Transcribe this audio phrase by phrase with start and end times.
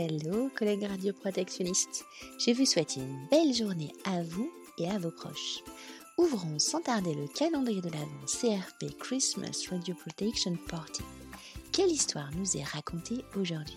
[0.00, 2.04] Hello collègues radioprotectionnistes,
[2.38, 5.64] je vous souhaite une belle journée à vous et à vos proches.
[6.16, 11.02] Ouvrons sans tarder le calendrier de l'Avent CRP Christmas Radio Protection Party.
[11.72, 13.76] Quelle histoire nous est racontée aujourd'hui?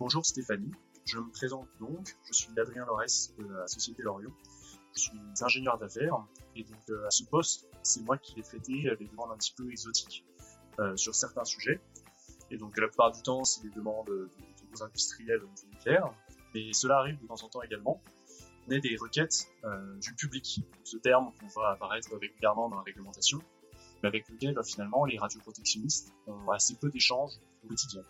[0.00, 0.72] Bonjour Stéphanie,
[1.04, 4.32] je me présente donc, je suis Adrien Lorès de la Société Loriot.
[4.96, 6.26] Je suis ingénieur d'affaires
[6.56, 9.54] et donc euh, à ce poste, c'est moi qui vais traiter les demandes un petit
[9.56, 10.24] peu exotiques
[10.80, 11.80] euh, sur certains sujets
[12.50, 14.30] et donc la plupart du temps, c'est des demandes de,
[14.76, 16.12] de, industriels nucléaires.
[16.54, 18.00] Mais cela arrive de temps en temps également.
[18.66, 20.60] On a des requêtes euh, du public.
[20.84, 23.40] Ce terme qu'on voit apparaître régulièrement dans la réglementation,
[24.02, 27.32] mais avec lequel finalement les radioprotectionnistes ont assez peu d'échanges
[27.64, 28.02] au quotidien.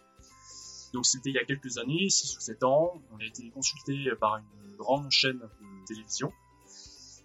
[0.93, 4.11] Donc c'était il y a quelques années, 6 ou 7 ans, on a été consulté
[4.19, 6.33] par une grande chaîne de télévision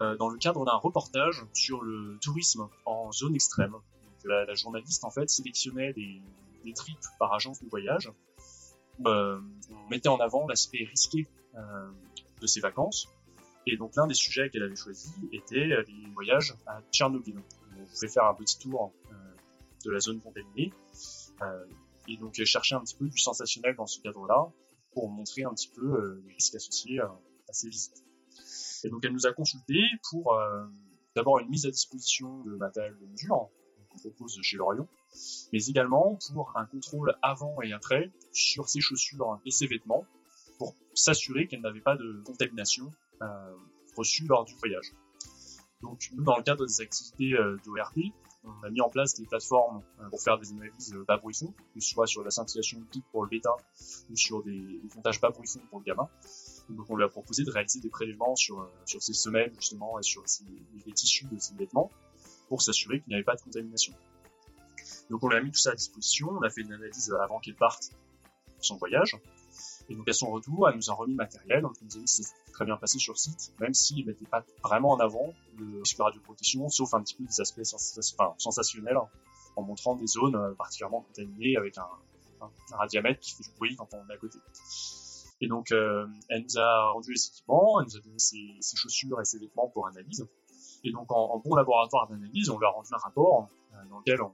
[0.02, 3.72] euh, dans le cadre d'un reportage sur le tourisme en zone extrême.
[3.72, 3.82] Donc,
[4.26, 6.22] la, journaliste en fait sélectionnait des,
[6.64, 8.12] des trips par agence de voyage.
[9.00, 9.40] Où, euh,
[9.72, 11.60] on mettait en avant l'aspect risqué euh,
[12.42, 13.08] de ces vacances.
[13.66, 17.38] Et donc l'un des sujets qu'elle avait choisi était les voyages à Tchernobyl.
[17.80, 19.16] On pouvait faire un petit tour euh,
[19.86, 20.74] de la zone contaminée.
[21.42, 21.66] Euh,
[22.08, 24.52] et donc chercher un petit peu du sensationnel dans ce cadre-là
[24.92, 28.04] pour montrer un petit peu euh, les risques associés à ces visites.
[28.84, 30.38] Et donc elle nous a consulté pour
[31.16, 33.06] d'abord une mise à disposition de matériel de
[33.94, 34.88] qu'on propose chez Lorion,
[35.52, 40.06] mais également pour un contrôle avant et après sur ses chaussures et ses vêtements
[40.58, 43.56] pour s'assurer qu'elle n'avait pas de contamination euh,
[43.96, 44.94] reçue lors du voyage.
[45.82, 47.98] Donc nous, dans le cadre des activités euh, d'ORP,
[48.46, 51.36] on a mis en place des plateformes euh, pour faire des analyses bas bruit
[51.74, 53.56] que ce soit sur la scintillation optique pour le bêta
[54.10, 56.10] ou sur des, comptages bas pour le gamma.
[56.70, 60.04] Donc on lui a proposé de réaliser des prélèvements sur, sur ces semelles justement et
[60.04, 60.24] sur
[60.86, 61.92] les tissus de ces vêtements
[62.48, 63.94] pour s'assurer qu'il n'y avait pas de contamination.
[65.10, 67.40] Donc on lui a mis tout ça à disposition, on a fait une analyse avant
[67.40, 67.92] qu'elle parte
[68.60, 69.18] son voyage.
[69.90, 72.06] Et donc à son retour, elle nous a remis matériel, donc elle nous a dit
[72.06, 75.80] que c'était très bien passé sur site, même s'il mettait pas vraiment en avant le
[75.80, 77.64] risque de radioprotection, sauf un petit peu des aspects
[78.38, 78.98] sensationnels,
[79.56, 81.88] en montrant des zones euh, particulièrement contaminées avec un,
[82.42, 84.40] un, qui fait du bruit quand on est à côté.
[85.42, 89.20] Et donc euh, elle nous a rendu les équipements, elle nous a donné ses chaussures
[89.20, 90.26] et ses vêtements pour analyse.
[90.84, 94.22] Et donc en, bon laboratoire d'analyse, on lui a rendu un rapport euh, dans lequel
[94.22, 94.32] on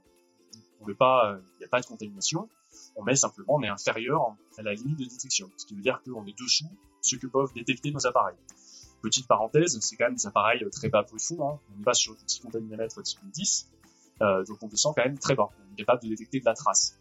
[0.82, 2.48] on veut pas, il n'y a pas de contamination,
[2.96, 6.00] on met simplement, on est inférieur à la limite de détection, ce qui veut dire
[6.02, 6.70] qu'on est dessous
[7.02, 8.36] ce que peuvent détecter nos appareils.
[9.02, 11.58] Petite parenthèse, c'est quand même des appareils très bas bruit fond, hein.
[11.74, 13.70] on est pas sur des petits contaminamètres type 10,
[14.22, 16.54] euh, donc on descend quand même très bas, on est capable de détecter de la
[16.54, 16.98] trace.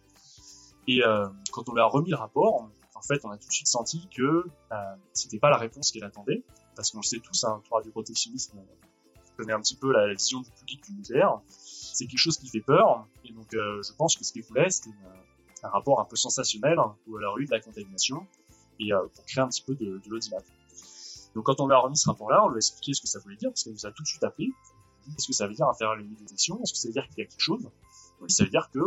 [0.87, 3.53] Et euh, quand on lui a remis le rapport, en fait, on a tout de
[3.53, 4.75] suite senti que euh,
[5.13, 6.43] c'était pas la réponse qu'elle attendait,
[6.75, 7.91] parce qu'on le sait tous, hein, toi du
[9.39, 12.61] connaît un petit peu la vision du public du nucléaire, c'est quelque chose qui fait
[12.61, 14.95] peur, et donc euh, je pense que ce qu'il voulait, c'était
[15.63, 18.27] un rapport un peu sensationnel, hein, où elle a eu de la contamination,
[18.79, 20.43] et euh, pour créer un petit peu de, de l'audimat.
[21.35, 23.19] Donc quand on lui a remis ce rapport-là, on lui a expliqué ce que ça
[23.19, 24.51] voulait dire, parce qu'elle nous a tout de suite appris.
[25.15, 27.19] Qu'est-ce que ça veut dire inférieur à la détection Est-ce que ça veut dire qu'il
[27.19, 27.69] y a quelque chose?
[28.27, 28.79] Ça veut dire que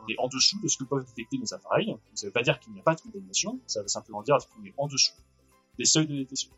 [0.00, 1.94] on est en dessous de ce que peuvent détecter nos appareils.
[2.14, 4.38] Ça ne veut pas dire qu'il n'y a pas de contamination, ça veut simplement dire
[4.38, 5.12] qu'on est en dessous
[5.76, 6.50] des seuils de détection.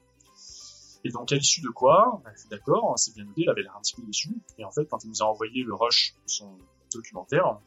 [1.04, 3.80] Et donc à l'issue de quoi, fut d'accord, c'est bien noté, elle avait l'air un
[3.80, 4.36] petit peu déçue.
[4.58, 6.58] Et en fait, quand il nous a envoyé le rush de son
[6.92, 7.58] documentaire,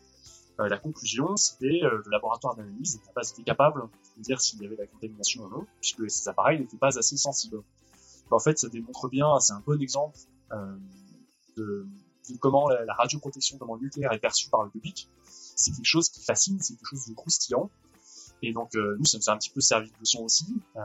[0.59, 4.61] euh, la conclusion, c'était euh, le laboratoire d'analyse n'a pas été capable de dire s'il
[4.61, 7.63] y avait la contamination ou non, puisque ces appareils n'étaient pas assez sensibles.
[8.29, 10.17] En fait, ça démontre bien, c'est un bon exemple
[10.51, 10.75] euh,
[11.57, 11.88] de,
[12.29, 15.09] de, comment la, la, radioprotection, comment nucléaire est perçu par le public.
[15.25, 17.69] C'est quelque chose qui fascine, c'est quelque chose de croustillant.
[18.41, 20.81] Et donc, euh, nous, ça nous a un petit peu servi de leçon aussi, euh,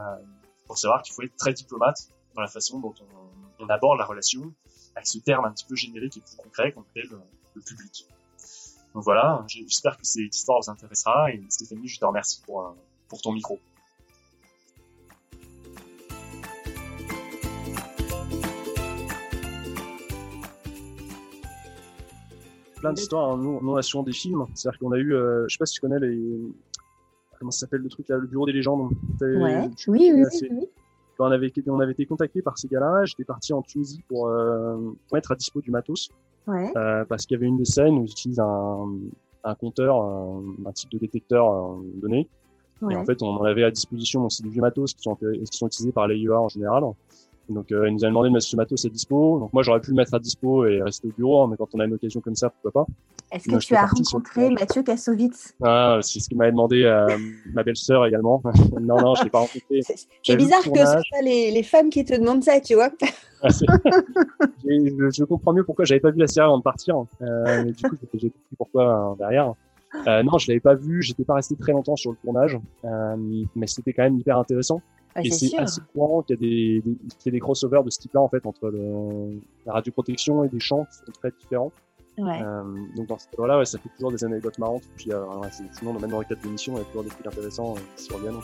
[0.65, 4.05] pour savoir qu'il faut être très diplomate dans la façon dont on, on, aborde la
[4.05, 4.53] relation
[4.95, 7.19] avec ce terme un petit peu générique et plus concret qu'on appelle le,
[7.53, 8.07] le public.
[8.95, 12.69] Donc voilà, j'espère que cette histoire vous intéressera et Stéphanie, je te remercie pour, euh,
[13.09, 13.59] pour ton micro.
[22.77, 23.37] Plein d'histoires, hein.
[23.37, 25.73] nous, on a souvent des films, c'est-à-dire qu'on a eu, euh, je sais pas si
[25.73, 26.39] tu connais les,
[27.37, 28.91] comment ça s'appelle le truc là, le bureau des légendes.
[29.19, 29.69] Ouais.
[29.87, 30.47] Oui, oui, assez...
[30.49, 30.69] oui,
[31.19, 34.77] On avait, on avait été contacté par ces gars-là, j'étais parti en Tunisie pour euh,
[35.11, 36.09] mettre à dispo du matos.
[36.47, 36.71] Ouais.
[36.75, 38.89] Euh, parce qu'il y avait une des scènes où ils utilisent un,
[39.43, 42.27] un compteur, un, un, type de détecteur euh, donné.
[42.81, 42.93] Ouais.
[42.93, 45.15] Et en fait, on en avait à disposition, donc c'est du vieux matos qui sont,
[45.15, 46.83] qui sont utilisés par l'AIEA en général.
[47.49, 49.39] Donc, euh, il nous a demandé de mettre ce matos à dispo.
[49.39, 51.67] Donc, moi, j'aurais pu le mettre à dispo et rester au bureau, hein, mais quand
[51.73, 52.91] on a une occasion comme ça, pourquoi pas.
[53.31, 55.55] Est-ce que donc, tu as rencontré Mathieu Kassovitz?
[55.63, 57.07] Ah, c'est ce que m'avait demandé euh,
[57.53, 58.41] ma belle-sœur également.
[58.81, 59.81] non, non, je l'ai pas rencontré.
[59.81, 62.89] C'est bizarre que ce soit les, les femmes qui te demandent ça, tu vois.
[63.41, 63.47] Ah,
[64.65, 66.95] je, je, comprends mieux pourquoi j'avais pas vu la série avant de partir.
[67.21, 69.53] Euh, mais du coup, j'ai compris pourquoi euh, derrière.
[70.07, 71.01] euh, non, je l'avais pas vu.
[71.01, 73.15] J'étais pas resté très longtemps sur le tournage, euh,
[73.55, 74.81] mais c'était quand même hyper intéressant.
[75.19, 78.21] Ah, et c'est assez courant qu'il y qu'il y a des crossovers de ce type-là
[78.21, 81.71] en fait entre le, la radioprotection et des champs qui sont très différents.
[82.17, 82.41] Ouais.
[82.41, 82.63] Euh,
[82.95, 84.83] donc dans ce cas-là, ouais, ça fait toujours des anecdotes marrantes.
[84.97, 87.27] Puis euh, ouais, sinon, même dans le cadre d'émissions, il y a toujours des trucs
[87.27, 88.39] intéressants euh, qui reviennent.